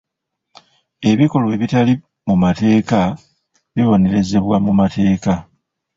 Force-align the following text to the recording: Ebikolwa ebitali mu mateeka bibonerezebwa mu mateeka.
Ebikolwa 1.09 1.51
ebitali 1.57 1.93
mu 2.27 2.35
mateeka 2.43 2.99
bibonerezebwa 3.75 4.55
mu 4.65 4.71
mateeka. 4.79 5.33